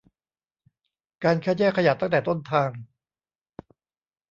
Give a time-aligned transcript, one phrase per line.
[1.23, 2.71] การคัดแยกขยะตั้งแต่ต้นทาง